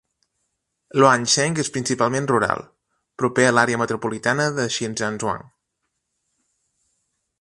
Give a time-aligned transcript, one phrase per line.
[1.01, 2.63] Luancheng és principalment rural,
[3.23, 5.47] proper a l'àrea metropolitana de Shijiazhuang.